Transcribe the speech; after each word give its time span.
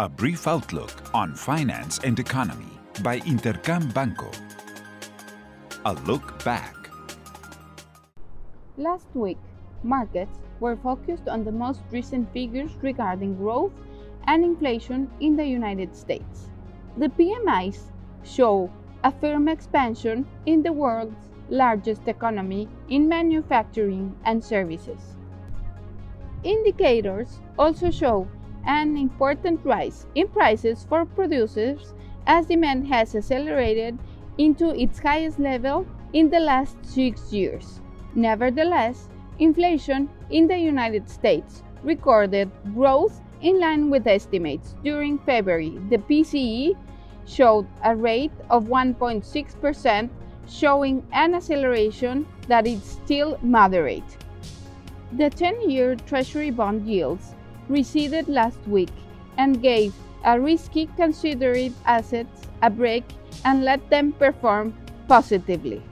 A 0.00 0.08
brief 0.08 0.46
outlook 0.46 0.92
on 1.12 1.34
finance 1.34 1.98
and 2.04 2.20
economy 2.20 2.70
by 3.02 3.18
Intercam 3.18 3.92
Banco. 3.92 4.30
A 5.86 5.94
look 6.06 6.44
back. 6.44 6.76
Last 8.76 9.08
week, 9.14 9.38
markets 9.82 10.38
were 10.60 10.76
focused 10.76 11.26
on 11.26 11.42
the 11.42 11.50
most 11.50 11.80
recent 11.90 12.32
figures 12.32 12.70
regarding 12.80 13.34
growth 13.34 13.72
and 14.28 14.44
inflation 14.44 15.10
in 15.18 15.34
the 15.34 15.44
United 15.44 15.96
States. 15.96 16.48
The 16.96 17.08
PMIs 17.08 17.90
show 18.22 18.70
a 19.02 19.10
firm 19.10 19.48
expansion 19.48 20.24
in 20.46 20.62
the 20.62 20.72
world's 20.72 21.26
largest 21.50 22.06
economy 22.06 22.68
in 22.88 23.08
manufacturing 23.08 24.14
and 24.24 24.44
services. 24.44 25.16
Indicators 26.44 27.40
also 27.58 27.90
show 27.90 28.28
an 28.68 28.98
important 28.98 29.64
rise 29.64 30.06
in 30.14 30.28
prices 30.28 30.86
for 30.88 31.06
producers 31.06 31.94
as 32.26 32.46
demand 32.46 32.86
has 32.86 33.16
accelerated 33.16 33.98
into 34.36 34.70
its 34.78 34.98
highest 34.98 35.40
level 35.40 35.86
in 36.12 36.28
the 36.28 36.38
last 36.38 36.76
six 36.84 37.32
years. 37.32 37.80
Nevertheless, 38.14 39.08
inflation 39.38 40.08
in 40.30 40.46
the 40.46 40.58
United 40.58 41.08
States 41.08 41.62
recorded 41.82 42.50
growth 42.74 43.20
in 43.40 43.58
line 43.58 43.88
with 43.88 44.06
estimates. 44.06 44.74
During 44.84 45.18
February, 45.18 45.78
the 45.88 45.98
PCE 45.98 46.76
showed 47.26 47.66
a 47.84 47.96
rate 47.96 48.32
of 48.50 48.64
1.6%, 48.64 50.10
showing 50.46 51.06
an 51.12 51.34
acceleration 51.34 52.26
that 52.48 52.66
is 52.66 52.82
still 52.82 53.38
moderate. 53.42 54.16
The 55.12 55.30
10 55.30 55.70
year 55.70 55.96
Treasury 55.96 56.50
bond 56.50 56.86
yields 56.86 57.34
receded 57.68 58.28
last 58.28 58.58
week 58.66 58.90
and 59.36 59.62
gave 59.62 59.94
a 60.24 60.40
risky 60.40 60.86
considered 60.96 61.72
assets 61.84 62.42
a 62.62 62.70
break 62.70 63.04
and 63.44 63.64
let 63.64 63.88
them 63.90 64.12
perform 64.12 64.74
positively. 65.06 65.82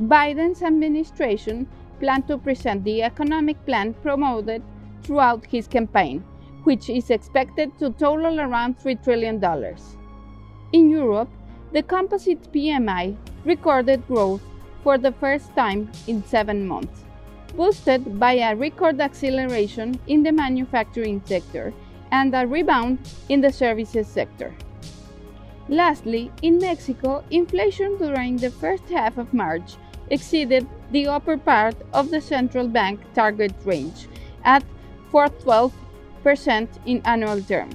Biden's 0.00 0.62
administration 0.62 1.66
planned 2.00 2.28
to 2.28 2.36
present 2.36 2.84
the 2.84 3.02
economic 3.02 3.64
plan 3.64 3.94
promoted 3.94 4.62
throughout 5.02 5.46
his 5.46 5.68
campaign, 5.68 6.22
which 6.64 6.90
is 6.90 7.10
expected 7.10 7.70
to 7.78 7.90
total 7.90 8.40
around 8.40 8.78
$3 8.78 9.02
trillion. 9.02 9.42
In 10.72 10.90
Europe, 10.90 11.30
the 11.72 11.82
composite 11.82 12.52
PMI 12.52 13.16
recorded 13.44 14.06
growth 14.06 14.42
for 14.82 14.98
the 14.98 15.12
first 15.12 15.54
time 15.54 15.90
in 16.06 16.22
seven 16.24 16.66
months 16.66 17.04
boosted 17.56 18.18
by 18.18 18.34
a 18.34 18.54
record 18.54 19.00
acceleration 19.00 19.98
in 20.06 20.22
the 20.22 20.32
manufacturing 20.32 21.22
sector 21.24 21.72
and 22.10 22.34
a 22.34 22.46
rebound 22.46 22.98
in 23.28 23.40
the 23.40 23.52
services 23.52 24.06
sector. 24.06 24.54
Lastly, 25.68 26.30
in 26.42 26.58
Mexico, 26.58 27.24
inflation 27.30 27.96
during 27.96 28.36
the 28.36 28.50
first 28.50 28.84
half 28.90 29.16
of 29.16 29.32
March 29.32 29.76
exceeded 30.10 30.66
the 30.90 31.06
upper 31.06 31.38
part 31.38 31.74
of 31.92 32.10
the 32.10 32.20
central 32.20 32.68
bank 32.68 33.00
target 33.14 33.54
range 33.64 34.08
at 34.44 34.62
4.12% 35.10 36.68
in 36.86 37.00
annual 37.04 37.40
term, 37.40 37.70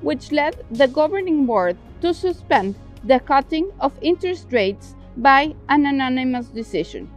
which 0.00 0.30
led 0.30 0.64
the 0.70 0.86
governing 0.86 1.44
board 1.46 1.76
to 2.00 2.14
suspend 2.14 2.76
the 3.02 3.18
cutting 3.20 3.70
of 3.80 3.92
interest 4.00 4.46
rates 4.52 4.94
by 5.16 5.54
an 5.68 5.86
anonymous 5.86 6.46
decision. 6.48 7.10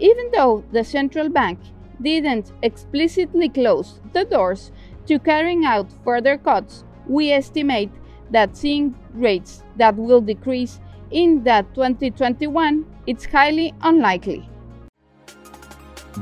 Even 0.00 0.30
though 0.32 0.64
the 0.72 0.82
central 0.82 1.28
bank 1.28 1.58
didn't 2.00 2.52
explicitly 2.62 3.50
close 3.50 4.00
the 4.14 4.24
doors 4.24 4.72
to 5.06 5.18
carrying 5.18 5.66
out 5.66 5.86
further 6.04 6.38
cuts, 6.38 6.84
we 7.06 7.30
estimate 7.32 7.90
that 8.30 8.56
seeing 8.56 8.94
rates 9.12 9.62
that 9.76 9.94
will 9.96 10.22
decrease 10.22 10.80
in 11.10 11.44
that 11.44 11.66
2021 11.74 12.86
it's 13.06 13.26
highly 13.26 13.74
unlikely. 13.82 14.48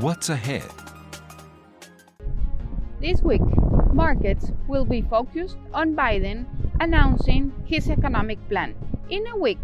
What's 0.00 0.28
ahead? 0.28 0.64
This 3.00 3.22
week, 3.22 3.42
markets 3.92 4.50
will 4.66 4.84
be 4.84 5.02
focused 5.02 5.56
on 5.72 5.94
Biden 5.94 6.46
announcing 6.80 7.52
his 7.64 7.88
economic 7.88 8.38
plan 8.48 8.74
in 9.08 9.24
a 9.28 9.36
week 9.36 9.60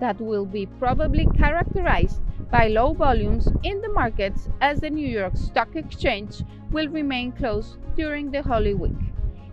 that 0.00 0.20
will 0.20 0.46
be 0.46 0.66
probably 0.66 1.26
characterized 1.38 2.20
by 2.50 2.68
low 2.68 2.92
volumes 2.94 3.48
in 3.62 3.80
the 3.80 3.88
markets 3.88 4.48
as 4.60 4.80
the 4.80 4.90
New 4.90 5.08
York 5.08 5.36
Stock 5.36 5.74
Exchange 5.74 6.42
will 6.70 6.88
remain 6.88 7.32
closed 7.32 7.76
during 7.96 8.30
the 8.30 8.42
Holy 8.42 8.74
Week. 8.74 8.96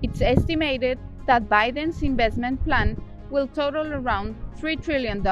It's 0.02 0.22
estimated 0.22 1.00
that 1.28 1.50
Biden's 1.50 2.04
investment 2.04 2.64
plan 2.64 3.02
will 3.30 3.48
total 3.48 3.92
around 3.92 4.36
$3 4.60 4.82
trillion 4.84 5.26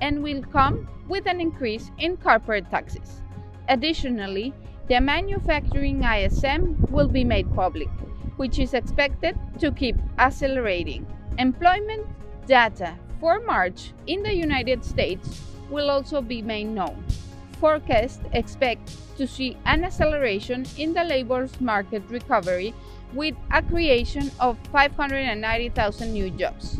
and 0.00 0.22
will 0.22 0.42
come 0.42 0.88
with 1.08 1.26
an 1.26 1.40
increase 1.40 1.90
in 1.98 2.16
corporate 2.16 2.70
taxes. 2.70 3.22
Additionally, 3.68 4.52
the 4.88 5.00
manufacturing 5.00 6.02
ISM 6.02 6.76
will 6.90 7.08
be 7.08 7.24
made 7.24 7.54
public, 7.54 7.88
which 8.36 8.58
is 8.58 8.74
expected 8.74 9.38
to 9.58 9.70
keep 9.70 9.96
accelerating. 10.18 11.06
Employment 11.38 12.06
data 12.46 12.94
for 13.20 13.40
March 13.40 13.92
in 14.06 14.22
the 14.22 14.34
United 14.34 14.84
States 14.84 15.42
will 15.70 15.90
also 15.90 16.20
be 16.20 16.42
made 16.42 16.68
known. 16.68 17.04
Forecasts 17.60 18.20
expect 18.32 18.94
to 19.16 19.26
see 19.26 19.56
an 19.66 19.84
acceleration 19.84 20.64
in 20.76 20.94
the 20.94 21.02
labor 21.02 21.48
market 21.60 22.02
recovery 22.08 22.72
with 23.12 23.34
a 23.52 23.62
creation 23.62 24.30
of 24.38 24.56
590,000 24.70 26.12
new 26.12 26.30
jobs. 26.30 26.78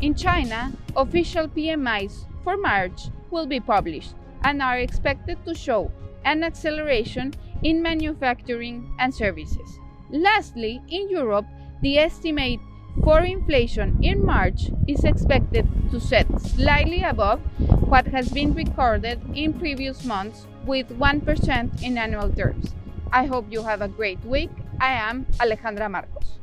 In 0.00 0.14
China, 0.14 0.72
official 0.96 1.48
PMIs 1.48 2.26
for 2.42 2.56
March 2.56 3.08
will 3.30 3.46
be 3.46 3.60
published 3.60 4.14
and 4.42 4.62
are 4.62 4.78
expected 4.78 5.38
to 5.44 5.54
show 5.54 5.90
an 6.24 6.42
acceleration 6.42 7.32
in 7.62 7.82
manufacturing 7.82 8.90
and 8.98 9.14
services. 9.14 9.78
Lastly, 10.10 10.82
in 10.88 11.08
Europe, 11.08 11.46
the 11.82 11.98
estimate 11.98 12.60
for 13.02 13.20
inflation 13.20 13.98
in 14.02 14.24
March 14.24 14.70
is 14.86 15.04
expected 15.04 15.66
to 15.90 16.00
set 16.00 16.26
slightly 16.40 17.02
above 17.02 17.40
what 17.88 18.06
has 18.06 18.28
been 18.28 18.54
recorded 18.54 19.20
in 19.34 19.52
previous 19.52 20.04
months 20.04 20.46
with 20.64 20.88
1% 20.98 21.82
in 21.82 21.98
annual 21.98 22.30
terms. 22.30 22.74
I 23.12 23.26
hope 23.26 23.46
you 23.50 23.62
have 23.62 23.80
a 23.80 23.88
great 23.88 24.22
week. 24.24 24.50
I 24.80 24.92
am 24.92 25.26
Alejandra 25.38 25.90
Marcos. 25.90 26.38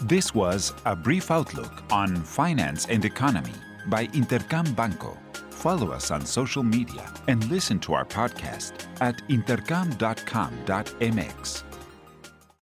This 0.00 0.34
was 0.34 0.72
a 0.86 0.96
brief 0.96 1.30
outlook 1.30 1.82
on 1.92 2.16
finance 2.16 2.86
and 2.88 3.04
economy 3.04 3.52
by 3.88 4.06
Intercam 4.08 4.74
Banco. 4.74 5.16
Follow 5.50 5.92
us 5.92 6.10
on 6.10 6.24
social 6.24 6.62
media 6.62 7.12
and 7.28 7.46
listen 7.50 7.78
to 7.80 7.92
our 7.92 8.06
podcast 8.06 8.86
at 9.02 9.16
intercam.com.mx. 9.28 11.69